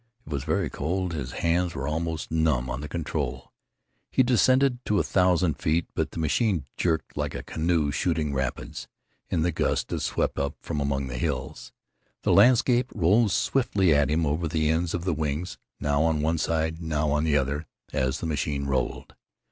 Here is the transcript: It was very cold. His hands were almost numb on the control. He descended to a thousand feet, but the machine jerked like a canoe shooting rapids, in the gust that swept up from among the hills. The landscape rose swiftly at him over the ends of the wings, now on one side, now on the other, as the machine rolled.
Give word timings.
It 0.25 0.31
was 0.33 0.43
very 0.45 0.67
cold. 0.67 1.13
His 1.13 1.31
hands 1.33 1.75
were 1.75 1.87
almost 1.87 2.31
numb 2.31 2.71
on 2.71 2.81
the 2.81 2.87
control. 2.87 3.51
He 4.09 4.23
descended 4.23 4.83
to 4.85 4.97
a 4.97 5.03
thousand 5.03 5.59
feet, 5.59 5.85
but 5.93 6.09
the 6.09 6.17
machine 6.19 6.65
jerked 6.75 7.15
like 7.15 7.35
a 7.35 7.43
canoe 7.43 7.91
shooting 7.91 8.33
rapids, 8.33 8.87
in 9.29 9.43
the 9.43 9.51
gust 9.51 9.89
that 9.89 9.99
swept 9.99 10.39
up 10.39 10.55
from 10.59 10.79
among 10.81 11.05
the 11.05 11.19
hills. 11.19 11.71
The 12.23 12.33
landscape 12.33 12.91
rose 12.95 13.31
swiftly 13.35 13.93
at 13.93 14.09
him 14.09 14.25
over 14.25 14.47
the 14.47 14.69
ends 14.69 14.95
of 14.95 15.03
the 15.03 15.13
wings, 15.13 15.59
now 15.79 16.01
on 16.01 16.23
one 16.23 16.39
side, 16.39 16.81
now 16.81 17.11
on 17.11 17.23
the 17.23 17.37
other, 17.37 17.67
as 17.93 18.21
the 18.21 18.25
machine 18.25 18.65
rolled. 18.65 19.13